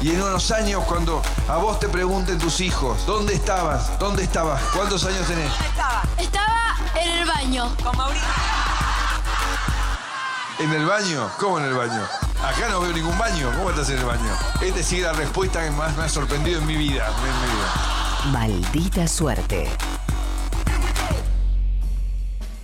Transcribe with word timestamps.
Y 0.00 0.10
en 0.10 0.22
unos 0.22 0.50
años, 0.50 0.84
cuando 0.84 1.22
a 1.48 1.56
vos 1.56 1.80
te 1.80 1.88
pregunten 1.88 2.38
tus 2.38 2.60
hijos, 2.60 3.06
¿dónde 3.06 3.34
estabas? 3.34 3.98
¿Dónde 3.98 4.24
estabas? 4.24 4.62
¿Cuántos 4.74 5.04
años 5.04 5.26
tenés? 5.26 5.50
¿Dónde 5.50 5.68
estaba? 5.68 6.02
Estaba 6.18 6.76
en 7.00 7.10
el 7.12 7.26
baño. 7.26 7.74
Con 7.82 7.96
Mauricio. 7.96 8.28
¿En 10.58 10.72
el 10.72 10.86
baño? 10.86 11.30
¿Cómo 11.38 11.58
en 11.58 11.64
el 11.64 11.74
baño? 11.74 12.02
Acá 12.42 12.68
no 12.70 12.80
veo 12.80 12.92
ningún 12.92 13.16
baño. 13.18 13.50
¿Cómo 13.56 13.70
estás 13.70 13.88
en 13.88 13.98
el 13.98 14.04
baño? 14.04 14.30
Esta 14.60 14.82
sigue 14.82 15.02
la 15.02 15.12
respuesta 15.14 15.64
que 15.64 15.70
más 15.70 15.96
me 15.96 16.04
ha 16.04 16.08
sorprendido 16.08 16.60
en 16.60 16.66
mi 16.66 16.76
vida. 16.76 17.06
En 17.06 17.40
mi 17.40 17.54
vida. 17.54 18.32
Maldita 18.32 19.08
suerte. 19.08 19.68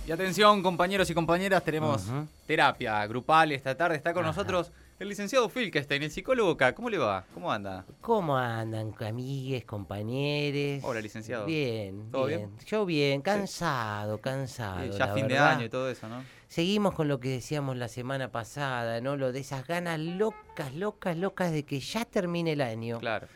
Y 0.05 0.11
atención, 0.11 0.61
compañeros 0.61 1.09
y 1.09 1.13
compañeras, 1.13 1.63
tenemos 1.63 2.03
terapia 2.45 3.05
grupal 3.07 3.51
esta 3.53 3.75
tarde. 3.75 3.95
Está 3.95 4.13
con 4.13 4.25
nosotros 4.25 4.69
el 5.03 5.09
licenciado 5.09 5.49
Filkestein, 5.49 6.01
el 6.01 6.11
psicólogo 6.11 6.51
acá. 6.51 6.73
¿Cómo 6.73 6.89
le 6.89 6.97
va? 6.97 7.25
¿Cómo 7.33 7.51
anda? 7.51 7.85
¿Cómo 7.99 8.37
andan, 8.37 8.95
amigues, 9.05 9.65
compañeros? 9.65 10.83
Hola, 10.83 11.01
licenciado. 11.01 11.45
Bien, 11.45 12.09
¿Todo 12.09 12.25
bien. 12.25 12.49
Yo 12.65 12.85
bien, 12.85 13.21
cansado, 13.21 14.19
cansado. 14.19 14.85
ya 14.85 15.07
la 15.07 15.13
fin 15.13 15.27
de 15.27 15.37
año 15.37 15.65
y 15.65 15.69
todo 15.69 15.89
eso, 15.89 16.07
¿no? 16.07 16.23
Seguimos 16.47 16.93
con 16.93 17.07
lo 17.07 17.19
que 17.19 17.29
decíamos 17.29 17.75
la 17.77 17.89
semana 17.89 18.31
pasada, 18.31 19.01
¿no? 19.01 19.17
Lo 19.17 19.31
de 19.31 19.39
esas 19.41 19.67
ganas 19.67 19.99
locas, 19.99 20.73
locas, 20.73 21.17
locas 21.17 21.51
de 21.51 21.63
que 21.63 21.79
ya 21.79 22.05
termine 22.05 22.53
el 22.53 22.61
año. 22.61 22.99
Claro. 22.99 23.27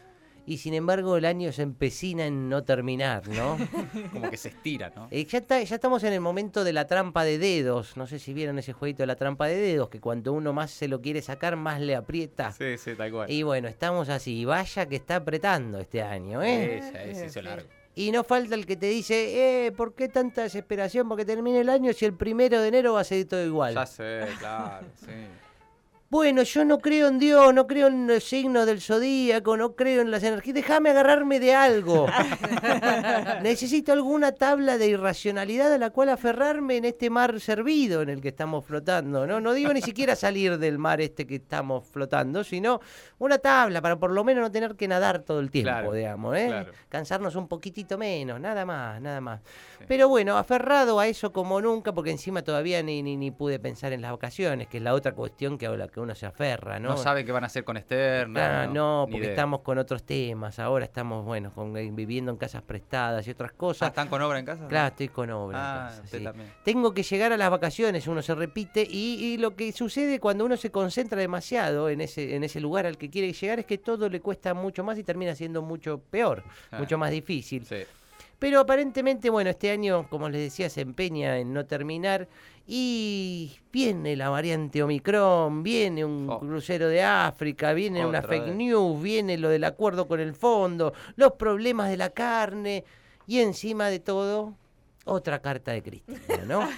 Y 0.48 0.58
sin 0.60 0.74
embargo 0.74 1.18
el 1.18 1.26
año 1.26 1.52
se 1.52 1.62
empecina 1.62 2.26
en 2.26 2.48
no 2.48 2.64
terminar, 2.64 3.28
¿no? 3.28 3.58
Como 4.14 4.30
que 4.32 4.38
se 4.38 4.48
estira, 4.48 4.92
¿no? 4.96 5.10
Eh, 5.12 5.26
ya, 5.26 5.40
está- 5.40 5.62
ya 5.62 5.76
estamos 5.76 6.04
en 6.06 6.14
el 6.14 6.22
momento 6.22 6.64
de 6.64 6.72
la 6.72 6.88
trampa 6.88 7.26
de 7.26 7.38
dedos. 7.38 7.98
No 7.98 8.08
sé 8.08 8.18
si 8.18 8.34
vieron 8.34 8.58
ese 8.58 8.72
jueguito 8.72 9.04
de 9.04 9.08
la 9.08 9.18
trampa 9.18 9.48
de 9.48 9.58
dedos, 9.58 9.90
que 9.90 10.00
cuanto 10.00 10.32
uno 10.32 10.54
más 10.54 10.72
se 10.72 10.88
lo 10.88 11.02
quiere 11.02 11.22
sacar, 11.22 11.58
más 11.58 11.82
le 11.82 11.96
aprieta. 11.98 12.54
Sí, 12.54 12.78
sí, 12.78 12.96
tal 12.96 13.12
cual. 13.12 13.30
Y 13.30 13.44
bueno, 13.44 13.68
estamos 13.68 14.08
así. 14.08 14.46
Vaya 14.46 14.86
que 14.88 14.96
está 14.96 15.18
apretando 15.18 15.80
este 15.80 16.02
año, 16.02 16.42
¿eh? 16.42 16.78
Ella, 16.78 17.04
ese 17.04 17.26
hizo 17.26 17.42
largo. 17.42 17.68
Y 17.94 18.12
no 18.12 18.24
falta 18.24 18.56
el 18.56 18.66
que 18.66 18.78
te 18.78 18.86
dice, 18.88 19.66
eh, 19.68 19.72
¿por 19.74 19.96
qué 19.96 20.08
tanta 20.08 20.44
desesperación? 20.44 21.10
Porque 21.10 21.26
termine 21.26 21.60
el 21.60 21.68
año 21.70 21.92
si 21.92 22.06
el 22.06 22.14
primero 22.14 22.62
de 22.62 22.68
enero 22.70 22.94
va 22.94 23.02
a 23.02 23.04
seguir 23.04 23.28
todo 23.28 23.44
igual. 23.46 23.74
Ya 23.74 23.86
sé, 23.86 24.22
claro, 24.40 24.88
sí. 24.96 25.12
Bueno, 26.10 26.44
yo 26.44 26.64
no 26.64 26.80
creo 26.80 27.10
en 27.10 27.20
Dios, 27.20 27.54
no 27.54 27.68
creo 27.68 27.88
en 27.88 28.08
los 28.08 28.24
signos 28.24 28.66
del 28.66 28.80
zodíaco, 28.80 29.58
no 29.58 29.76
creo 29.76 30.02
en 30.02 30.10
las 30.10 30.24
energías. 30.24 30.56
Déjame 30.56 30.92
agarrarme 30.92 31.38
de 31.42 31.54
algo. 31.54 32.08
Necesito 33.44 33.92
alguna 33.92 34.32
tabla 34.32 34.78
de 34.78 34.88
irracionalidad 34.88 35.74
a 35.74 35.78
la 35.78 35.90
cual 35.90 36.08
aferrarme 36.08 36.78
en 36.78 36.86
este 36.86 37.10
mar 37.10 37.42
servido 37.42 38.02
en 38.02 38.10
el 38.10 38.22
que 38.22 38.30
estamos 38.30 38.66
flotando. 38.66 39.28
No, 39.28 39.42
no 39.42 39.54
digo 39.54 39.74
ni 39.74 39.82
siquiera 39.82 40.16
salir 40.16 40.58
del 40.58 40.78
mar 40.78 41.02
este 41.02 41.28
que 41.28 41.36
estamos 41.36 41.86
flotando, 41.86 42.44
sino 42.46 42.80
una 43.20 43.38
tabla 43.38 43.82
para 43.82 44.00
por 44.00 44.12
lo 44.12 44.24
menos 44.24 44.44
no 44.44 44.52
tener 44.52 44.76
que 44.76 44.88
nadar 44.88 45.20
todo 45.24 45.42
el 45.42 45.52
tiempo, 45.52 45.72
Claro, 45.72 45.92
digamos, 45.92 46.38
¿eh? 46.38 46.46
claro. 46.48 46.72
Cansarnos 46.88 47.36
un 47.36 47.50
poquitito 47.50 47.98
menos, 47.98 48.40
nada 48.40 48.66
más, 48.66 49.02
nada 49.02 49.20
más. 49.20 49.42
Pero 49.88 50.08
bueno, 50.08 50.38
aferrado 50.38 51.02
a 51.02 51.08
eso 51.08 51.34
como 51.34 51.60
nunca, 51.60 51.94
porque 51.94 52.12
encima 52.12 52.44
todavía 52.44 52.82
ni, 52.82 53.04
ni, 53.04 53.18
ni 53.18 53.32
pude 53.32 53.60
pensar 53.60 53.92
en 53.92 54.02
las 54.02 54.12
vacaciones, 54.12 54.68
que 54.68 54.78
es 54.78 54.84
la 54.84 54.94
otra 54.94 55.14
cuestión 55.14 55.58
que 55.58 55.68
a 55.68 55.72
la 55.72 55.88
que 55.98 56.02
uno 56.02 56.14
se 56.14 56.28
aferra, 56.28 56.80
¿no? 56.80 56.90
No, 56.90 56.98
sabe 56.98 57.26
qué 57.26 57.32
van 57.32 57.44
a 57.44 57.48
hacer 57.48 57.64
con 57.64 57.76
Esther, 57.76 58.30
no, 58.30 58.68
no, 58.68 59.06
porque 59.10 59.18
idea. 59.26 59.30
estamos 59.32 59.62
con 59.62 59.80
otros 59.80 60.04
temas. 60.04 60.60
Ahora 60.60 60.86
estamos, 60.86 61.26
bueno, 61.26 61.52
con, 61.54 61.76
eh, 61.76 61.90
viviendo 61.92 62.32
en 62.32 62.38
casas 62.38 62.62
prestadas 62.62 63.28
y 63.28 63.32
otras 63.32 63.52
cosas. 63.54 63.88
Ah, 63.88 63.90
¿Están 63.90 64.08
con 64.08 64.22
obra 64.22 64.38
en 64.38 64.46
casa? 64.46 64.68
Claro, 64.68 64.90
estoy 64.90 65.08
con 65.10 65.30
obra. 65.32 65.58
en 65.58 65.64
Ah, 65.64 65.86
casa, 65.90 66.02
usted 66.04 66.18
sí. 66.20 66.24
también. 66.24 66.54
Tengo 66.64 66.94
que 66.94 67.02
llegar 67.02 67.34
a 67.34 67.38
las 67.38 67.50
vacaciones, 67.50 68.08
uno 68.08 68.22
se 68.22 68.36
repite, 68.36 68.88
y, 68.88 69.16
y 69.34 69.38
lo 69.38 69.56
que 69.56 69.72
sucede 69.72 70.20
cuando 70.20 70.46
uno 70.46 70.56
se 70.56 70.70
concentra 70.70 71.20
demasiado 71.20 71.90
en 71.90 72.02
ese, 72.02 72.36
en 72.36 72.44
ese 72.44 72.60
lugar 72.60 72.86
al 72.86 72.98
que 73.00 73.10
quiere 73.10 73.34
llegar 73.34 73.58
es 73.60 73.66
que 73.66 73.80
todo 73.80 74.08
le 74.08 74.22
cuesta 74.22 74.54
mucho 74.54 74.84
más 74.84 75.00
y 75.00 75.04
termina 75.04 75.34
siendo 75.34 75.62
mucho 75.64 76.00
peor, 76.12 76.44
Ah. 76.72 76.78
mucho 76.78 76.98
más 77.00 77.10
difícil. 77.10 77.66
Sí. 77.66 77.78
Pero 78.40 78.60
aparentemente, 78.60 79.32
bueno, 79.32 79.50
este 79.50 79.72
año, 79.72 80.08
como 80.10 80.30
les 80.30 80.42
decía, 80.42 80.70
se 80.70 80.82
empeña 80.82 81.40
en 81.40 81.54
no 81.54 81.66
terminar 81.66 82.28
y 82.68 83.58
viene 83.72 84.16
la 84.16 84.30
variante 84.30 84.84
Omicron, 84.84 85.64
viene 85.64 86.06
un 86.06 86.30
Oh. 86.30 86.40
crucero 86.40 86.88
de 86.88 87.02
África, 87.02 87.74
viene 87.74 88.06
una 88.06 88.22
fake 88.22 88.46
vez. 88.46 88.56
news, 88.56 89.02
viene 89.02 89.38
lo 89.38 89.50
del 89.50 89.64
acuerdo 89.64 90.08
con 90.08 90.20
el 90.20 90.36
fondo, 90.36 90.94
los 91.16 91.34
problemas 91.34 91.90
de 91.90 91.98
la 91.98 92.12
carne 92.12 92.84
y 93.26 93.40
encima 93.40 93.90
de 93.90 94.00
todo, 94.00 94.54
otra 95.06 95.42
carta 95.42 95.72
de 95.72 95.82
Cristina, 95.82 96.44
¿no? 96.46 96.70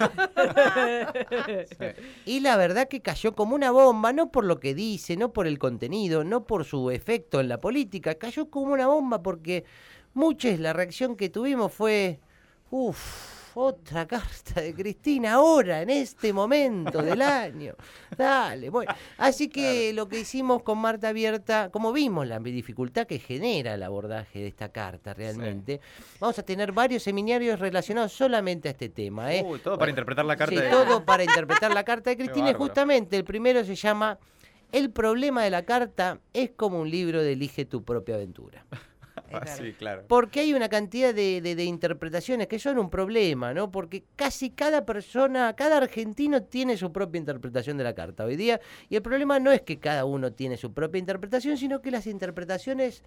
Y 2.24 2.40
la 2.40 2.56
verdad 2.56 2.88
que 2.88 3.00
cayó 3.00 3.34
como 3.34 3.54
una 3.54 3.70
bomba, 3.70 4.12
no 4.12 4.30
por 4.30 4.44
lo 4.44 4.60
que 4.60 4.74
dice, 4.74 5.16
no 5.16 5.32
por 5.32 5.46
el 5.46 5.58
contenido, 5.58 6.24
no 6.24 6.44
por 6.44 6.64
su 6.64 6.90
efecto 6.90 7.40
en 7.40 7.48
la 7.48 7.60
política, 7.60 8.14
cayó 8.14 8.50
como 8.50 8.72
una 8.72 8.86
bomba 8.86 9.22
porque 9.22 9.64
muchos 10.14 10.58
la 10.58 10.72
reacción 10.72 11.16
que 11.16 11.28
tuvimos 11.28 11.72
fue, 11.72 12.20
uff, 12.70 13.38
otra 13.56 14.06
carta 14.06 14.60
de 14.60 14.72
Cristina 14.74 15.34
ahora, 15.34 15.82
en 15.82 15.90
este 15.90 16.32
momento 16.32 17.02
del 17.02 17.20
año. 17.20 17.74
Dale, 18.16 18.70
bueno. 18.70 18.94
Así 19.18 19.48
que 19.48 19.92
lo 19.92 20.08
que 20.08 20.20
hicimos 20.20 20.62
con 20.62 20.78
Marta 20.78 21.08
Abierta, 21.08 21.68
como 21.72 21.92
vimos 21.92 22.28
la 22.28 22.38
dificultad 22.38 23.08
que 23.08 23.18
genera 23.18 23.74
el 23.74 23.82
abordaje 23.82 24.38
de 24.38 24.46
esta 24.46 24.68
carta 24.70 25.14
realmente, 25.14 25.80
vamos 26.20 26.38
a 26.38 26.44
tener 26.44 26.70
varios 26.70 27.02
seminarios 27.02 27.58
relacionados 27.58 28.12
solamente 28.12 28.68
a 28.68 28.70
este 28.70 28.88
tema. 28.88 29.34
¿eh? 29.34 29.42
Uy, 29.44 29.58
todo 29.58 29.76
para 29.78 29.90
interpretar 29.90 30.24
la 30.24 30.36
carta 30.36 30.54
Sí, 30.54 30.60
de- 30.62 30.70
todo 30.70 31.04
para 31.04 31.24
interpretar 31.24 31.74
la 31.74 31.82
carta 31.84 32.10
de 32.10 32.16
Cristina. 32.18 32.50
y 32.50 32.54
justamente 32.54 33.16
el 33.16 33.24
primero 33.24 33.64
se 33.64 33.74
llama 33.74 34.16
El 34.70 34.90
problema 34.92 35.42
de 35.42 35.50
la 35.50 35.64
carta 35.64 36.20
es 36.32 36.52
como 36.52 36.80
un 36.80 36.88
libro 36.88 37.20
de 37.20 37.32
Elige 37.32 37.64
tu 37.64 37.82
propia 37.82 38.14
aventura. 38.14 38.64
Ah, 39.32 39.46
sí, 39.46 39.72
claro. 39.72 40.04
Porque 40.08 40.40
hay 40.40 40.54
una 40.54 40.68
cantidad 40.68 41.14
de, 41.14 41.40
de- 41.40 41.54
de 41.54 41.64
interpretaciones 41.64 42.46
que 42.48 42.58
son 42.58 42.78
un 42.78 42.90
problema, 42.90 43.54
¿no? 43.54 43.70
Porque 43.70 44.04
casi 44.16 44.50
cada 44.50 44.84
persona, 44.84 45.54
cada 45.54 45.76
argentino 45.78 46.42
tiene 46.42 46.76
su 46.76 46.92
propia 46.92 47.18
interpretación 47.18 47.76
de 47.76 47.84
la 47.84 47.94
carta 47.94 48.24
hoy 48.24 48.36
día. 48.36 48.60
Y 48.88 48.96
el 48.96 49.02
problema 49.02 49.38
no 49.38 49.52
es 49.52 49.62
que 49.62 49.78
cada 49.78 50.04
uno 50.04 50.32
tiene 50.32 50.56
su 50.56 50.72
propia 50.72 50.98
interpretación, 50.98 51.56
sino 51.56 51.80
que 51.80 51.90
las 51.90 52.06
interpretaciones 52.06 53.02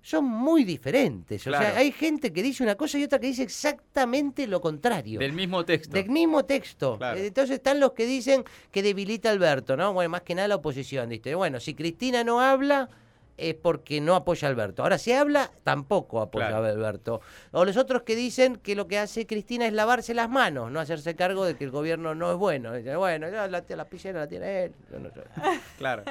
son 0.00 0.24
muy 0.24 0.62
diferentes. 0.64 1.44
O 1.46 1.50
sea, 1.50 1.76
hay 1.76 1.90
gente 1.92 2.32
que 2.32 2.42
dice 2.42 2.62
una 2.62 2.76
cosa 2.76 2.98
y 2.98 3.04
otra 3.04 3.18
que 3.18 3.26
dice 3.26 3.42
exactamente 3.42 4.46
lo 4.46 4.60
contrario. 4.60 5.18
Del 5.18 5.32
mismo 5.32 5.64
texto. 5.64 5.92
Del 5.92 6.08
mismo 6.08 6.44
texto. 6.44 6.96
Claro. 6.98 7.18
Entonces 7.18 7.56
están 7.56 7.80
los 7.80 7.92
que 7.92 8.06
dicen 8.06 8.44
que 8.70 8.82
debilita 8.82 9.28
a 9.28 9.32
Alberto, 9.32 9.76
¿no? 9.76 9.92
Bueno, 9.92 10.10
más 10.10 10.22
que 10.22 10.34
nada 10.34 10.48
la 10.48 10.54
oposición, 10.56 11.08
¿viste? 11.08 11.34
Bueno, 11.34 11.58
si 11.60 11.74
Cristina 11.74 12.22
no 12.24 12.40
habla 12.40 12.88
es 13.38 13.54
porque 13.54 14.00
no 14.00 14.14
apoya 14.14 14.48
a 14.48 14.50
Alberto. 14.50 14.82
Ahora, 14.82 14.98
si 14.98 15.12
habla, 15.12 15.50
tampoco 15.64 16.20
apoya 16.20 16.48
Claro. 16.48 16.66
a 16.66 16.68
Alberto. 16.68 17.20
O 17.52 17.64
los 17.64 17.76
otros 17.76 18.02
que 18.02 18.14
dicen 18.16 18.56
que 18.56 18.74
lo 18.74 18.86
que 18.88 18.98
hace 18.98 19.26
Cristina 19.26 19.66
es 19.66 19.72
lavarse 19.72 20.12
las 20.12 20.28
manos, 20.28 20.70
no 20.70 20.80
hacerse 20.80 21.14
cargo 21.16 21.44
de 21.44 21.56
que 21.56 21.64
el 21.64 21.70
gobierno 21.70 22.14
no 22.14 22.30
es 22.32 22.36
bueno. 22.36 22.74
Dicen, 22.74 22.96
bueno, 22.98 23.28
ya 23.30 23.48
la, 23.48 23.64
la 23.68 23.84
pillera 23.86 24.20
la 24.20 24.28
tiene 24.28 24.64
él. 24.64 24.72
no. 24.90 25.08
Claro. 25.78 26.02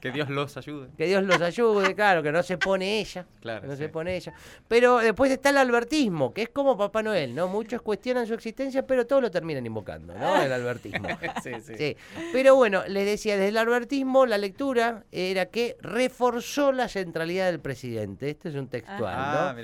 Que 0.00 0.12
Dios 0.12 0.30
los 0.30 0.56
ayude. 0.56 0.88
Que 0.96 1.06
Dios 1.06 1.24
los 1.24 1.40
ayude, 1.40 1.94
claro, 1.96 2.22
que 2.22 2.30
no 2.30 2.42
se 2.44 2.56
pone 2.58 3.00
ella. 3.00 3.26
Claro, 3.40 3.62
que 3.62 3.66
no 3.66 3.72
sí. 3.74 3.78
se 3.82 3.88
pone 3.88 4.16
ella. 4.16 4.32
Pero 4.68 4.98
después 4.98 5.30
está 5.32 5.50
el 5.50 5.56
albertismo, 5.58 6.32
que 6.32 6.42
es 6.42 6.48
como 6.50 6.76
Papá 6.76 7.02
Noel, 7.02 7.34
¿no? 7.34 7.48
Muchos 7.48 7.82
cuestionan 7.82 8.26
su 8.26 8.34
existencia, 8.34 8.86
pero 8.86 9.04
todos 9.06 9.20
lo 9.22 9.30
terminan 9.30 9.66
invocando, 9.66 10.14
¿no? 10.14 10.40
El 10.40 10.52
albertismo. 10.52 11.08
Sí, 11.42 11.50
sí. 11.64 11.74
Sí. 11.76 11.96
Pero 12.32 12.54
bueno, 12.56 12.82
les 12.88 13.04
decía, 13.04 13.34
desde 13.34 13.48
el 13.48 13.56
albertismo 13.58 14.26
la 14.26 14.38
lectura 14.38 15.04
era 15.12 15.46
que 15.46 15.76
reforzó 15.80 16.72
la 16.76 16.88
centralidad 16.88 17.46
del 17.50 17.60
presidente. 17.60 18.30
Este 18.30 18.48
es 18.50 18.54
un 18.54 18.68
textual, 18.68 19.14
Ah, 19.16 19.54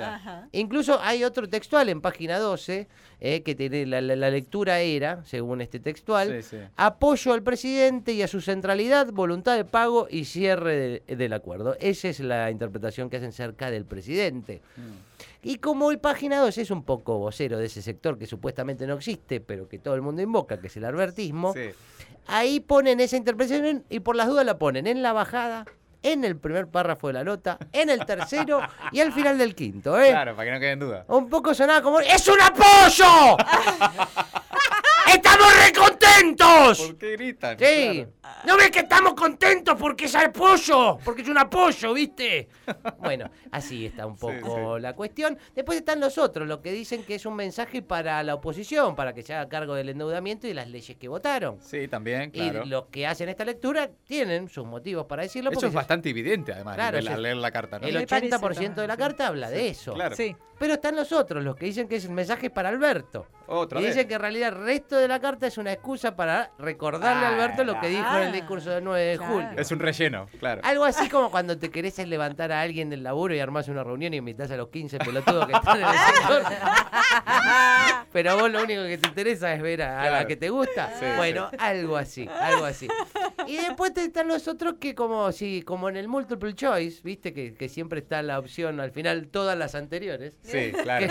¿no? 0.43 0.49
Incluso 0.53 0.99
hay 1.01 1.25
otro 1.25 1.49
textual 1.49 1.89
en 1.89 2.01
página 2.01 2.39
12, 2.39 2.89
eh, 3.21 3.43
que 3.43 3.55
tiene 3.55 3.87
la, 3.87 4.01
la- 4.01 4.17
la 4.17 4.31
lectura 4.31 4.81
era, 4.81 5.25
según 5.25 5.61
este 5.61 5.79
textual, 5.81 6.43
Sí, 6.43 6.57
sí. 6.57 6.63
apoyo 6.77 7.33
al 7.33 7.43
presidente 7.43 8.13
y 8.13 8.23
a 8.23 8.29
su 8.29 8.41
centralidad, 8.41 9.13
voluntad 9.13 9.57
de 9.57 9.65
pago 9.65 10.09
y 10.11 10.25
cierre 10.25 11.03
de- 11.07 11.17
del 11.17 11.33
acuerdo. 11.33 11.77
Esa 11.81 12.09
es 12.09 12.21
la 12.21 12.51
interpretación 12.51 13.09
que 13.11 13.19
hacen 13.19 13.33
cerca 13.33 13.71
del 13.71 13.85
presidente. 13.85 14.63
Mm. 14.77 15.13
Y 15.45 15.57
como 15.59 15.91
el 15.91 15.99
página 15.99 16.39
2 16.39 16.57
es 16.59 16.71
un 16.71 16.85
poco 16.85 17.19
vocero 17.19 17.59
de 17.59 17.67
ese 17.67 17.83
sector 17.83 18.17
que 18.19 18.27
supuestamente 18.27 18.87
no 18.87 18.95
existe, 18.95 19.41
pero 19.41 19.69
que 19.69 19.79
todo 19.79 19.95
el 19.95 20.03
mundo 20.03 20.23
invoca, 20.23 20.61
que 20.61 20.69
es 20.69 20.77
el 20.77 20.85
albertismo, 20.85 21.53
Sí. 21.53 21.71
ahí 22.29 22.61
ponen 22.61 23.01
esa 23.01 23.17
interpretación 23.17 23.85
y 23.89 24.01
por 24.01 24.15
las 24.15 24.29
dudas 24.29 24.47
la 24.47 24.59
ponen 24.59 24.87
en 24.87 25.03
la 25.03 25.13
bajada, 25.13 25.65
en 26.03 26.25
el 26.25 26.37
primer 26.37 26.69
párrafo 26.69 27.09
de 27.09 27.13
la 27.15 27.25
nota, 27.25 27.59
en 27.73 27.91
el 27.91 28.05
tercero 28.05 28.61
y 28.91 29.01
al 29.01 29.13
final 29.13 29.39
del 29.39 29.55
quinto. 29.55 30.01
¿eh? 30.01 30.11
Claro, 30.11 30.35
para 30.35 30.47
que 30.47 30.53
no 30.53 30.61
quede 30.61 30.73
en 30.73 30.79
duda. 30.81 31.05
Un 31.09 31.29
poco 31.29 31.55
sonaba 31.55 31.83
como 31.83 32.01
¡Es 32.01 32.27
un 32.29 32.41
apoyo! 32.41 33.37
¡Estamos 35.15 35.65
recontentos! 35.65 35.92
Contentos! 36.23 36.81
¿Por 36.81 36.97
qué 36.99 37.13
gritan? 37.13 37.59
Sí. 37.59 38.07
Claro. 38.21 38.39
¿No 38.47 38.57
ves 38.57 38.71
que 38.71 38.81
estamos 38.81 39.15
contentos 39.15 39.77
porque 39.79 40.05
es 40.07 40.15
apoyo? 40.15 40.99
Porque 41.05 41.23
es 41.23 41.29
un 41.29 41.39
apoyo, 41.39 41.93
¿viste? 41.93 42.49
Bueno, 42.99 43.29
así 43.51 43.87
está 43.87 44.07
un 44.07 44.17
poco 44.17 44.79
la 44.79 44.95
cuestión. 44.95 45.37
Después 45.55 45.79
están 45.79 45.99
los 46.01 46.19
otros, 46.19 46.47
los 46.47 46.59
que 46.61 46.71
dicen 46.73 47.03
que 47.05 47.17
es 47.17 47.27
un 47.27 47.35
mensaje 47.35 47.83
para 47.83 48.23
la 48.23 48.35
oposición, 48.35 48.95
para 48.95 49.13
que 49.13 49.23
se 49.23 49.35
haga 49.35 49.49
cargo 49.49 49.75
del 49.75 49.89
endeudamiento 49.89 50.47
y 50.47 50.51
de 50.51 50.55
las 50.55 50.69
leyes 50.69 50.97
que 50.97 51.09
votaron. 51.09 51.59
Sí, 51.61 51.89
también, 51.89 52.31
claro. 52.31 52.63
Y 52.65 52.69
los 52.69 52.87
que 52.87 53.07
hacen 53.07 53.29
esta 53.29 53.45
lectura 53.45 53.91
tienen 54.07 54.49
sus 54.49 54.65
motivos 54.67 55.07
para 55.07 55.23
decirlo. 55.25 55.51
Eso 55.51 55.67
es 55.67 55.73
se- 55.73 55.77
bastante 55.77 56.11
evidente, 56.11 56.53
además, 56.53 56.77
Claro, 56.77 56.99
al 56.99 57.23
leer 57.23 57.37
la 57.37 57.51
carta, 57.51 57.79
¿no? 57.81 57.87
El 57.89 57.95
Me 57.95 58.07
parece 58.07 58.37
80% 58.37 58.75
de 58.83 58.87
la 58.87 58.95
sí. 58.95 58.99
carta 58.99 59.27
habla 59.27 59.51
de 59.51 59.69
eso. 59.69 59.95
Claro. 59.95 60.15
Sí. 60.17 60.37
Pero 60.59 60.75
están 60.75 60.95
los 60.95 61.11
otros, 61.13 61.43
los 61.43 61.57
que 61.57 61.67
dicen 61.67 61.89
que 61.89 61.97
es 61.97 62.05
el 62.05 62.13
mensaje 62.13 62.49
para 62.51 62.69
Alberto. 62.69 63.27
Otra 63.55 63.81
y 63.81 63.85
vez. 63.85 63.95
dicen 63.95 64.09
que 64.09 64.15
en 64.15 64.21
realidad 64.21 64.49
el 64.49 64.65
resto 64.65 64.97
de 64.97 65.09
la 65.09 65.21
carta 65.21 65.47
es 65.47 65.59
una 65.59 65.73
excusa 65.73 66.17
para 66.17 66.51
recordarle 66.59 67.27
a 67.27 67.29
Alberto 67.29 67.65
lo 67.65 67.79
que 67.81 67.89
dijo 67.89 68.17
en 68.17 68.23
el 68.23 68.29
Ah, 68.29 68.33
discurso 68.33 68.71
del 68.71 68.83
9 68.85 69.01
de 69.05 69.17
claro. 69.19 69.33
julio. 69.33 69.49
Es 69.57 69.71
un 69.71 69.79
relleno, 69.79 70.27
claro. 70.41 70.63
Algo 70.65 70.85
así 70.85 71.09
como 71.09 71.31
cuando 71.31 71.59
te 71.59 71.71
querés 71.71 71.99
levantar 72.07 72.51
a 72.53 72.61
alguien 72.63 72.89
del 72.91 73.03
laburo 73.03 73.35
y 73.35 73.41
armás 73.41 73.69
una 73.69 73.85
reunión 73.85 74.15
y 74.15 74.17
invitas 74.17 74.51
a 74.51 74.57
los 74.57 74.69
15 74.69 74.99
pelotudos 74.99 75.47
que 75.47 75.53
están 75.53 75.79
en 75.81 75.87
el 75.87 75.95
sector. 76.17 76.43
Pero 78.13 78.31
a 78.31 78.35
vos 78.35 78.51
lo 78.51 78.63
único 78.63 78.83
que 78.85 78.99
te 78.99 79.09
interesa 79.09 79.53
es 79.55 79.63
ver 79.63 79.83
a, 79.83 80.03
a 80.03 80.11
la 80.11 80.27
que 80.27 80.37
te 80.37 80.51
gusta. 80.51 80.91
Sí, 80.99 81.07
bueno, 81.17 81.51
algo 81.59 81.97
así, 81.97 82.29
algo 82.41 82.65
así. 82.65 82.89
Y 83.47 83.57
después 83.57 83.93
te 83.95 84.05
están 84.05 84.29
los 84.29 84.49
otros 84.49 84.75
que 84.81 84.95
como 84.95 85.33
si, 85.33 85.63
como 85.63 85.89
en 85.89 85.97
el 85.97 86.09
multiple 86.09 86.55
choice, 86.55 87.01
viste 87.03 87.33
que, 87.33 87.55
que 87.55 87.69
siempre 87.69 88.01
está 88.01 88.23
la 88.23 88.39
opción 88.39 88.81
al 88.81 88.91
final 88.93 89.29
todas 89.29 89.57
las 89.59 89.75
anteriores. 89.75 90.39
Sí, 90.43 90.73
claro. 90.83 91.07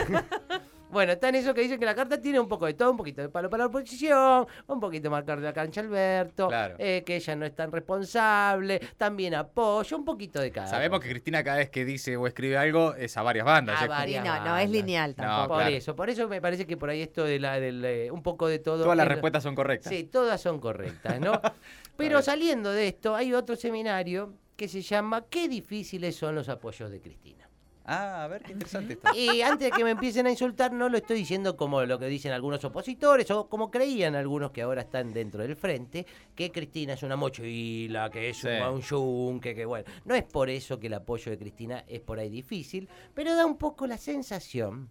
Bueno, 0.91 1.13
están 1.13 1.35
esos 1.35 1.53
que 1.53 1.61
dicen 1.61 1.79
que 1.79 1.85
la 1.85 1.95
carta 1.95 2.19
tiene 2.19 2.39
un 2.39 2.47
poco 2.47 2.65
de 2.65 2.73
todo, 2.73 2.91
un 2.91 2.97
poquito 2.97 3.21
de 3.21 3.29
palo 3.29 3.49
para 3.49 3.63
la 3.63 3.67
oposición, 3.67 4.45
un 4.67 4.79
poquito 4.79 5.03
de 5.03 5.09
marcar 5.09 5.39
de 5.39 5.45
la 5.45 5.53
cancha 5.53 5.81
Alberto, 5.81 6.47
Claro. 6.49 6.75
eh, 6.77 7.03
que 7.05 7.15
ella 7.15 7.35
no 7.35 7.45
es 7.45 7.55
tan 7.55 7.71
responsable, 7.71 8.79
también 8.97 9.35
apoyo, 9.35 9.97
un 9.97 10.05
poquito 10.05 10.39
de 10.41 10.51
cada. 10.51 10.67
Sabemos 10.67 10.99
que 10.99 11.09
Cristina 11.09 11.43
cada 11.43 11.57
vez 11.57 11.69
que 11.69 11.85
dice 11.85 12.17
o 12.17 12.27
escribe 12.27 12.57
algo 12.57 12.93
es 12.95 13.15
a 13.17 13.21
varias 13.21 13.45
bandas. 13.45 13.81
A 13.81 13.88
varias 13.88 14.23
no, 14.25 14.43
no 14.45 14.57
es 14.57 14.69
lineal 14.69 15.15
tampoco. 15.15 15.47
Por 15.49 15.57
claro. 15.59 15.75
eso, 15.75 15.95
por 15.95 16.09
eso 16.09 16.27
me 16.27 16.41
parece 16.41 16.65
que 16.67 16.77
por 16.77 16.89
ahí 16.89 17.01
esto 17.01 17.23
de 17.23 17.39
la, 17.39 17.59
del, 17.59 17.83
eh, 17.85 18.11
un 18.11 18.21
poco 18.21 18.47
de 18.47 18.59
todo. 18.59 18.83
Todas 18.83 18.97
las 18.97 19.05
lo- 19.05 19.11
respuestas 19.13 19.44
son 19.44 19.55
correctas. 19.55 19.91
Sí, 19.91 20.03
todas 20.03 20.41
son 20.41 20.59
correctas, 20.59 21.19
¿no? 21.19 21.39
Pero 21.97 22.21
saliendo 22.21 22.71
de 22.71 22.87
esto, 22.87 23.15
hay 23.15 23.33
otro 23.33 23.55
seminario 23.55 24.33
que 24.55 24.67
se 24.67 24.81
llama 24.81 25.25
¿Qué 25.29 25.47
difíciles 25.47 26.15
son 26.15 26.35
los 26.35 26.49
apoyos 26.49 26.89
de 26.91 26.99
Cristina? 26.99 27.47
Ah, 27.83 28.24
a 28.24 28.28
ver, 28.28 28.44
qué 28.44 28.51
interesante 28.54 28.94
esto. 28.94 29.10
Y 29.16 29.42
antes 29.42 29.69
de 29.69 29.72
que 29.72 29.83
me 29.83 29.89
empiecen 29.92 30.28
a 30.28 30.30
insultar, 30.30 30.72
no 30.72 30.88
lo 30.88 30.98
estoy 30.98 31.18
diciendo 31.18 31.57
como 31.57 31.83
lo 31.83 31.98
que 31.98 32.06
dicen 32.06 32.31
algunos 32.31 32.63
opositores 32.63 33.30
o 33.31 33.50
como 33.50 33.72
creían 33.72 34.16
algunos 34.16 34.51
que 34.51 34.62
ahora 34.62 34.81
están 34.81 35.12
dentro 35.13 35.42
del 35.42 35.56
frente, 35.56 36.06
que 36.36 36.51
Cristina 36.51 36.94
es 36.94 37.01
una 37.04 37.16
mochila, 37.16 38.10
que 38.12 38.30
es 38.30 38.38
Sí. 38.38 38.48
un, 38.48 38.75
un 38.75 38.81
yunque, 38.81 39.56
que 39.56 39.66
bueno. 39.66 39.86
No 40.06 40.13
es 40.13 40.24
por 40.24 40.50
eso 40.50 40.80
que 40.80 40.88
el 40.88 40.94
apoyo 40.94 41.31
de 41.31 41.38
Cristina 41.39 41.83
es 41.88 42.01
por 42.01 42.19
ahí 42.19 42.30
difícil, 42.30 42.88
pero 43.16 43.36
da 43.36 43.45
un 43.45 43.57
poco 43.57 43.88
la 43.88 43.98
sensación 43.98 44.89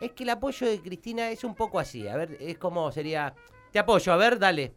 es 0.00 0.12
que 0.12 0.22
el 0.22 0.30
apoyo 0.30 0.66
de 0.68 0.80
Cristina 0.80 1.30
es 1.30 1.42
un 1.44 1.54
poco 1.54 1.78
así. 1.80 2.06
A 2.06 2.16
ver, 2.16 2.36
es 2.40 2.56
como 2.56 2.90
sería, 2.92 3.34
te 3.72 3.78
apoyo, 3.80 4.12
a 4.12 4.16
ver, 4.16 4.38
dale. 4.38 4.72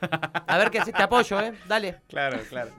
A 0.00 0.58
ver 0.58 0.70
qué 0.70 0.80
haces, 0.80 0.94
te 0.94 1.02
apoyo, 1.02 1.40
¿eh? 1.40 1.52
Dale. 1.66 2.00
Claro, 2.08 2.40
claro. 2.48 2.70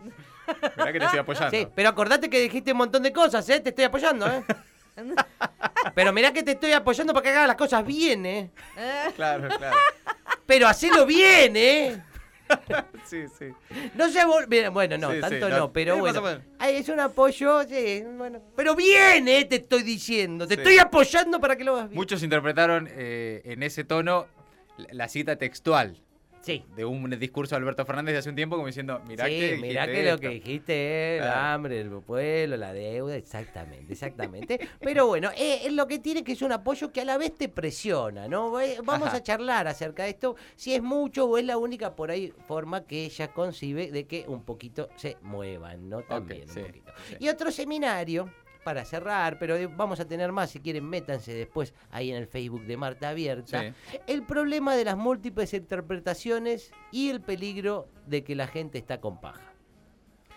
Mirá 0.77 0.91
que 0.91 0.99
te 0.99 1.05
estoy 1.05 1.19
apoyando. 1.19 1.57
Sí, 1.57 1.67
pero 1.75 1.89
acordate 1.89 2.29
que 2.29 2.39
dijiste 2.39 2.71
un 2.71 2.79
montón 2.79 3.03
de 3.03 3.13
cosas, 3.13 3.47
¿eh? 3.49 3.59
Te 3.59 3.69
estoy 3.69 3.85
apoyando, 3.85 4.27
¿eh? 4.27 4.43
Pero 5.95 6.11
mirá 6.11 6.33
que 6.33 6.43
te 6.43 6.51
estoy 6.51 6.73
apoyando 6.73 7.13
para 7.13 7.23
que 7.23 7.29
hagas 7.29 7.47
las 7.47 7.55
cosas 7.55 7.85
bien, 7.85 8.25
¿eh? 8.25 8.51
Claro, 9.15 9.47
claro. 9.57 9.77
Pero 10.45 10.67
hacelo 10.67 11.05
bien, 11.05 11.55
¿eh? 11.55 12.03
Sí, 13.05 13.25
sí. 13.37 13.45
No 13.93 14.07
Mira, 14.47 14.69
Bueno, 14.71 14.97
no, 14.97 15.09
Sí, 15.11 15.15
sí, 15.15 15.21
tanto 15.21 15.49
no, 15.49 15.57
no, 15.57 15.73
pero 15.73 15.95
sí, 15.95 15.99
bueno. 16.01 16.41
Ay, 16.57 16.77
es 16.77 16.89
un 16.89 16.99
apoyo, 16.99 17.63
sí, 17.67 18.03
bueno. 18.17 18.41
Pero 18.55 18.75
bien, 18.75 19.27
¿eh? 19.27 19.45
Te 19.45 19.57
estoy 19.57 19.83
diciendo. 19.83 20.47
Te 20.47 20.55
Sí. 20.55 20.61
estoy 20.61 20.79
apoyando 20.79 21.39
para 21.39 21.55
que 21.55 21.63
lo 21.63 21.75
hagas 21.75 21.89
bien. 21.89 21.95
Muchos 21.95 22.23
interpretaron 22.23 22.89
eh, 22.91 23.41
en 23.45 23.63
ese 23.63 23.83
tono 23.83 24.27
la 24.91 25.07
cita 25.07 25.35
textual 25.35 26.01
Sí. 26.41 26.63
de 26.75 26.85
un 26.85 27.09
discurso 27.19 27.55
de 27.55 27.57
Alberto 27.59 27.85
Fernández 27.85 28.13
de 28.13 28.19
hace 28.19 28.29
un 28.29 28.35
tiempo 28.35 28.55
como 28.55 28.67
diciendo, 28.67 29.01
mirá 29.07 29.25
sí, 29.25 29.31
que 29.39 29.57
mirá 29.61 29.85
que 29.85 30.03
lo 30.03 30.09
esto". 30.11 30.21
que 30.21 30.29
dijiste 30.29 31.15
es 31.15 31.21
el 31.21 31.25
Claro. 31.27 31.39
hambre, 31.41 31.81
el 31.81 31.89
pueblo, 32.01 32.57
la 32.57 32.73
deuda, 32.73 33.15
exactamente, 33.15 33.91
exactamente. 33.93 34.59
Pero 34.79 35.07
bueno, 35.07 35.29
eh, 35.37 35.61
es 35.65 35.73
lo 35.73 35.85
que 35.87 35.99
tiene 35.99 36.23
que 36.23 36.31
es 36.31 36.41
un 36.41 36.51
apoyo 36.51 36.91
que 36.91 37.01
a 37.01 37.05
la 37.05 37.17
vez 37.17 37.35
te 37.35 37.49
presiona, 37.49 38.27
¿no? 38.27 38.59
Eh, 38.61 38.77
Vamos 38.83 39.09
Ajá. 39.09 39.17
a 39.17 39.23
charlar 39.23 39.67
acerca 39.67 40.03
de 40.03 40.09
esto, 40.11 40.35
si 40.55 40.73
es 40.73 40.81
mucho 40.81 41.25
o 41.25 41.37
es 41.37 41.43
la 41.45 41.57
única 41.57 41.95
por 41.95 42.09
ahí 42.11 42.33
forma 42.47 42.85
que 42.85 43.05
ella 43.05 43.27
concibe 43.33 43.91
de 43.91 44.07
que 44.07 44.25
un 44.27 44.43
poquito 44.43 44.89
se 44.95 45.17
muevan, 45.21 45.89
¿no? 45.89 46.01
También 46.03 46.49
un 46.49 46.63
poquito. 46.65 46.91
sí. 47.09 47.15
Y 47.19 47.29
otro 47.29 47.51
seminario 47.51 48.31
para 48.63 48.85
cerrar, 48.85 49.37
pero 49.39 49.55
eh, 49.55 49.67
vamos 49.67 49.99
a 49.99 50.05
tener 50.05 50.31
más, 50.31 50.49
si 50.51 50.59
quieren 50.59 50.85
métanse 50.85 51.33
después 51.33 51.73
ahí 51.91 52.11
en 52.11 52.17
el 52.17 52.27
Facebook 52.27 52.63
de 52.65 52.77
Marta 52.77 53.09
Abierta. 53.09 53.61
Sí. 53.61 53.97
El 54.07 54.23
problema 54.23 54.75
de 54.75 54.85
las 54.85 54.97
múltiples 54.97 55.53
interpretaciones 55.53 56.71
y 56.91 57.09
el 57.09 57.21
peligro 57.21 57.87
de 58.07 58.23
que 58.23 58.35
la 58.35 58.47
gente 58.47 58.77
está 58.77 58.99
con 58.99 59.19
paja. 59.21 59.53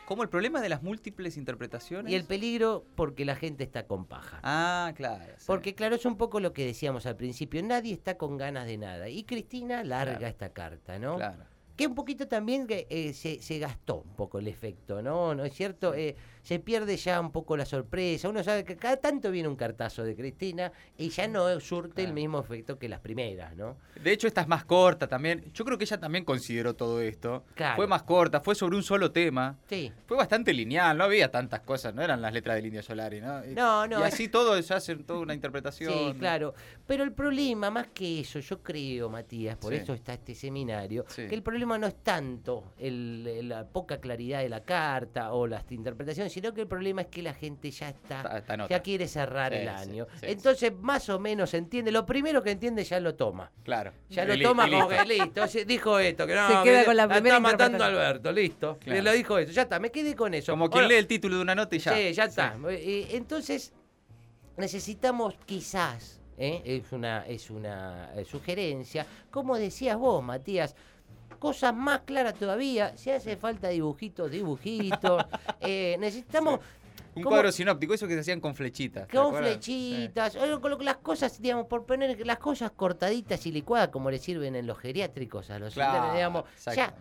Como 0.07 0.23
el 0.25 0.29
problema 0.29 0.61
de 0.61 0.69
las 0.69 0.83
múltiples 0.83 1.37
interpretaciones. 1.37 2.13
Y 2.13 2.17
el 2.17 2.25
peligro 2.25 2.85
porque 2.97 3.25
la 3.25 3.37
gente 3.37 3.65
está 3.65 3.87
con 3.87 4.05
paja. 4.05 4.41
Ah, 4.43 4.93
claro. 4.95 5.25
sí. 5.39 5.45
Porque 5.47 5.75
claro, 5.75 5.95
es 5.95 6.05
un 6.05 6.17
poco 6.17 6.41
lo 6.41 6.53
que 6.53 6.67
decíamos 6.67 7.07
al 7.07 7.17
principio, 7.17 7.63
nadie 7.63 7.93
está 7.95 8.19
con 8.19 8.37
ganas 8.37 8.67
de 8.67 8.77
nada. 8.79 9.09
Y 9.09 9.25
Cristina 9.25 9.83
larga 9.85 10.19
Claro. 10.19 10.27
esta 10.27 10.49
carta, 10.53 10.99
¿no? 10.99 11.17
Claro. 11.17 11.45
Que 11.83 11.87
un 11.89 11.95
poquito 11.97 12.29
también 12.29 12.67
eh, 12.69 13.13
se, 13.13 13.43
se 13.43 13.59
gastó 13.59 14.03
un 14.07 14.15
poco 14.15 14.39
el 14.39 14.47
efecto, 14.47 15.03
¿no? 15.03 15.35
¿No 15.35 15.45
es 15.45 15.53
cierto? 15.53 15.95
Eh, 15.95 16.15
se 16.43 16.59
pierde 16.59 16.97
ya 16.97 17.21
un 17.21 17.31
poco 17.33 17.57
la 17.57 17.65
sorpresa. 17.65 18.29
Uno 18.29 18.43
sabe 18.43 18.65
que 18.65 18.77
cada 18.77 18.97
tanto 18.97 19.31
viene 19.31 19.49
un 19.49 19.57
cartazo 19.57 20.03
de 20.05 20.15
Cristina 20.17 20.73
y 20.99 21.09
ya 21.11 21.27
no 21.29 21.59
surte 21.61 22.03
el 22.03 22.13
mismo 22.13 22.41
efecto 22.41 22.79
que 22.79 22.89
las 22.89 23.01
primeras, 23.01 23.57
¿no? 23.57 23.77
De 24.03 24.13
hecho, 24.13 24.27
esta 24.27 24.41
es 24.43 24.49
más 24.49 24.65
corta 24.65 25.07
también. 25.09 25.45
Yo 25.53 25.65
creo 25.65 25.79
que 25.79 25.85
ella 25.85 25.99
también 25.99 26.25
consideró 26.25 26.75
todo 26.75 27.01
esto. 27.01 27.45
Claro. 27.55 27.77
Fue 27.77 27.87
más 27.87 28.03
corta, 28.05 28.41
fue 28.41 28.55
sobre 28.55 28.77
un 28.77 28.83
solo 28.83 29.11
tema. 29.13 29.59
Sí. 29.69 29.93
Fue 30.07 30.17
bastante 30.17 30.53
lineal, 30.53 30.97
no 30.99 31.05
había 31.05 31.31
tantas 31.31 31.61
cosas, 31.61 31.95
no 31.95 32.03
eran 32.03 32.21
las 32.23 32.33
letras 32.33 32.57
del 32.57 32.67
Indio 32.67 32.83
Solari, 32.83 33.21
¿no? 33.21 33.41
No, 33.47 33.87
no, 33.87 34.01
Y 34.01 34.03
así 34.05 34.29
todo 34.29 34.61
se 34.63 34.75
hace 34.75 34.97
toda 34.97 35.21
una 35.21 35.35
interpretación. 35.35 35.93
Sí, 35.93 36.15
claro. 36.19 36.55
Pero 36.87 37.05
el 37.05 37.13
problema, 37.13 37.71
más 37.71 37.89
que 37.89 38.21
eso, 38.21 38.39
yo 38.41 38.63
creo, 38.63 39.09
Matías, 39.09 39.57
por 39.57 39.73
Sí. 39.73 39.79
eso 39.81 39.95
está 39.95 40.15
este 40.15 40.35
seminario, 40.35 41.05
Sí. 41.09 41.29
que 41.29 41.35
el 41.37 41.43
problema 41.43 41.72
no 41.79 41.87
es 41.87 41.97
tanto 42.03 42.73
el- 42.79 43.49
la 43.49 43.67
poca 43.67 43.99
claridad 44.01 44.41
de 44.41 44.49
la 44.49 44.63
carta 44.65 45.33
o 45.33 45.47
las 45.47 45.71
interpretaciones, 45.73 46.33
sino 46.33 46.53
que 46.55 46.63
el 46.63 46.67
problema 46.67 47.03
es 47.03 47.07
que 47.09 47.23
la 47.23 47.35
gente 47.35 47.71
ya 47.71 47.89
está, 47.89 48.19
Está- 48.23 48.39
está 48.39 48.55
en 48.55 48.67
ya 48.69 48.81
quiere 48.83 49.09
cerrar 49.09 49.53
Sí, 49.53 49.59
el 49.59 49.69
año. 49.69 50.07
sí, 50.21 50.27
Entonces, 50.29 50.73
más 50.81 51.09
o 51.09 51.19
menos 51.19 51.53
entiende, 51.55 51.91
lo 51.93 52.05
primero 52.07 52.43
que 52.43 52.51
entiende 52.53 52.85
ya 52.85 53.01
lo 53.01 53.15
toma. 53.15 53.51
Claro. 53.65 53.93
Ya 54.11 54.25
Y 54.25 54.29
lo 54.29 54.35
li- 54.35 54.43
toma 54.45 54.69
y 54.69 54.71
como 54.73 54.89
listo. 54.91 55.05
que 55.05 55.09
listo, 55.49 55.65
dijo 55.67 55.99
esto, 55.99 56.27
que 56.27 56.35
no, 56.35 56.49
Se 56.49 56.55
que 56.55 56.63
queda 56.65 56.79
le- 56.81 56.85
con 56.87 56.97
la 56.97 57.09
primera 57.09 57.37
está 57.37 57.41
matando 57.41 57.85
a. 57.85 57.87
Alberto, 57.89 58.33
listo. 58.33 58.79
Claro. 58.81 58.97
Le 58.97 59.03
lo 59.03 59.13
dijo 59.13 59.39
eso, 59.39 59.53
ya 59.53 59.63
está, 59.63 59.79
me 59.79 59.91
quedé 59.91 60.15
con 60.17 60.35
eso. 60.35 60.53
Como 60.53 60.69
quien 60.71 60.85
Ahora- 60.85 60.95
lee 60.95 60.99
el 61.01 61.07
título 61.07 61.37
de 61.37 61.43
una 61.43 61.55
nota 61.55 61.77
y 61.77 61.79
ya. 61.79 61.95
Sí, 61.95 62.13
ya 62.13 62.25
está. 62.25 62.57
Entonces, 63.11 63.73
necesitamos 64.57 65.35
quizás, 65.47 66.21
¿eh? 66.39 66.61
es 66.65 66.93
una, 66.93 67.27
es 67.27 67.51
una 67.51 68.11
eh, 68.15 68.25
sugerencia, 68.25 69.07
como 69.31 69.57
decías 69.57 69.97
vos, 69.97 70.23
Matías, 70.23 70.75
cosas 71.43 71.75
más 71.75 72.03
claras 72.03 72.35
todavía, 72.35 72.97
si 72.97 73.11
hace 73.11 73.37
falta 73.37 73.67
dibujitos, 73.67 74.31
dibujitos, 74.31 75.25
eh, 75.61 75.97
necesitamos... 75.99 76.61
Un 77.15 77.23
¿Cómo? 77.23 77.35
cuadro 77.35 77.53
sinóptico, 77.53 77.93
eso 77.93 78.09
que 78.09 78.15
se 78.15 78.21
hacían 78.21 78.41
con 78.41 78.55
flechitas. 78.55 79.07
¿te 79.07 79.17
Con 79.17 79.35
flechitas, 79.35 80.35
o 80.37 80.61
con 80.61 80.83
las 80.85 80.97
cosas, 80.97 81.41
digamos, 81.41 81.67
por 81.67 81.85
poner 81.85 82.27
las 82.27 82.39
cosas 82.39 82.71
cortaditas 82.71 83.45
y 83.47 83.53
licuadas 83.53 83.89
como 83.89 84.11
le 84.11 84.19
sirven 84.19 84.57
en 84.57 84.67
los 84.67 84.79
geriátricos 84.79 85.51
a 85.51 85.59
los 85.59 85.75
Claro, 85.75 85.93
internos, 85.93 86.15
digamos. 86.15 86.45
Ya, 86.75 86.95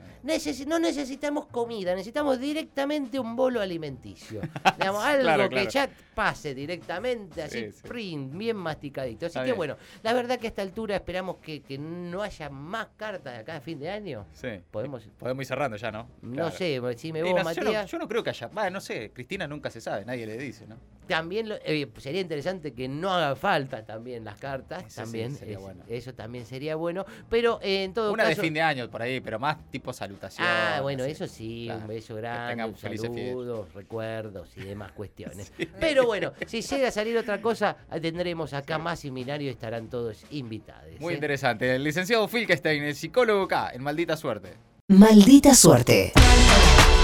no 0.67 0.79
necesitamos 0.79 1.45
comida, 1.47 1.91
necesitamos 1.93 2.39
directamente 2.39 3.19
un 3.19 3.35
bolo 3.35 3.61
alimenticio. 3.61 4.41
digamos, 4.77 5.03
algo 5.03 5.23
Claro, 5.23 5.49
que 5.49 5.67
ya 5.67 5.89
pase 6.13 6.53
directamente, 6.53 7.41
así, 7.43 7.65
Sí, 7.67 7.71
sí. 7.71 7.87
print, 7.87 8.33
bien 8.35 8.57
masticadito. 8.57 9.25
Así 9.27 9.31
Está 9.31 9.41
que 9.41 9.45
bien. 9.45 9.57
bueno, 9.57 9.77
la 10.03 10.13
verdad 10.13 10.37
que 10.39 10.47
a 10.47 10.49
esta 10.49 10.61
altura 10.61 10.95
esperamos 10.95 11.37
que, 11.37 11.61
que 11.61 11.77
no 11.77 12.21
haya 12.21 12.49
más 12.49 12.89
cartas 12.97 13.33
de 13.33 13.39
acá 13.39 13.55
a 13.57 13.61
fin 13.61 13.79
de 13.79 13.89
año. 13.89 14.25
Sí. 14.33 14.49
Podemos, 14.71 15.07
Podemos 15.17 15.41
ir 15.43 15.47
cerrando 15.47 15.77
ya, 15.77 15.91
¿no? 15.91 16.07
no 16.21 16.51
sé, 16.51 16.79
decime 16.81 17.19
Y 17.19 17.23
vos, 17.23 17.31
no, 17.43 17.51
yo, 17.53 17.61
no, 17.63 17.71
Matías. 17.71 17.89
yo 17.91 17.97
no 17.97 18.07
creo 18.07 18.23
que 18.23 18.29
haya. 18.31 18.47
Va, 18.47 18.69
no 18.69 18.81
sé, 18.81 19.11
Cristina 19.13 19.47
nunca 19.47 19.69
se 19.69 19.79
sabe. 19.79 20.00
Sabe, 20.01 20.05
nadie 20.05 20.25
le 20.25 20.37
dice, 20.37 20.67
¿no? 20.67 20.77
También 21.07 21.49
lo- 21.49 21.55
eh, 21.65 21.89
sería 21.97 22.21
interesante 22.21 22.73
que 22.73 22.87
no 22.87 23.11
haga 23.11 23.35
falta 23.35 23.83
también 23.83 24.23
las 24.23 24.37
cartas, 24.39 24.83
Eso 24.85 24.89
sí, 24.89 24.95
también 25.01 25.35
sería 25.35 25.55
es- 25.57 25.61
bueno. 25.61 25.83
eso 25.89 26.13
también 26.13 26.45
sería 26.45 26.75
bueno, 26.77 27.05
pero 27.27 27.59
eh, 27.61 27.83
en 27.83 27.93
todo 27.93 28.13
Una 28.13 28.23
de 28.23 28.29
caso 28.29 28.43
fin 28.43 28.53
de 28.53 28.61
año 28.61 28.89
por 28.89 29.01
ahí, 29.01 29.19
pero 29.19 29.37
más 29.37 29.57
tipo 29.71 29.91
salutación. 29.91 30.47
Ah, 30.49 30.79
bueno, 30.81 31.03
así. 31.03 31.11
eso 31.11 31.27
sí, 31.27 31.63
Claro. 31.65 31.81
un 31.81 31.87
beso 31.87 32.15
grande, 32.15 32.63
un 32.63 32.77
saludo, 32.77 33.67
recuerdos 33.75 34.55
y 34.55 34.61
demás 34.61 34.91
cuestiones. 34.95 35.51
Pero 35.81 36.05
bueno, 36.05 36.31
si 36.45 36.61
llega 36.61 36.87
a 36.87 36.91
salir 36.91 37.17
otra 37.17 37.41
cosa, 37.41 37.75
tendremos 38.01 38.53
acá 38.53 38.77
más 38.77 38.99
seminario 39.01 39.47
y 39.47 39.51
estarán 39.51 39.89
todos 39.89 40.23
invitados. 40.29 40.97
Muy 40.99 41.13
¿eh? 41.13 41.17
interesante. 41.17 41.75
El 41.75 41.83
licenciado 41.83 42.25
Filkestein, 42.29 42.83
el 42.83 42.95
psicólogo 42.95 43.43
acá, 43.45 43.71
en 43.73 43.83
Maldita 43.83 44.15
Suerte. 44.15 44.53
Maldita 44.91 45.55
suerte. 45.55 46.11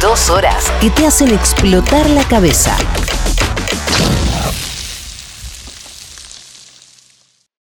Dos 0.02 0.30
horas 0.30 0.66
que 0.82 0.90
te 0.90 1.08
hacen 1.08 1.34
explotar 1.34 2.10
la 2.10 2.28
cabeza. 2.28 2.76